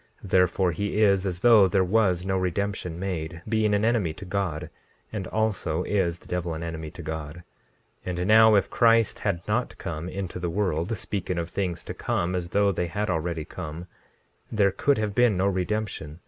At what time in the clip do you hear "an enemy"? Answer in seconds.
3.75-4.13, 6.55-6.89